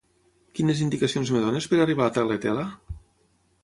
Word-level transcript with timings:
Quines 0.59 0.81
indicacions 0.85 1.31
em 1.35 1.39
dones 1.45 1.71
per 1.75 1.81
arribar 1.81 2.05
a 2.09 2.11
la 2.11 2.19
Tagliatella? 2.19 2.69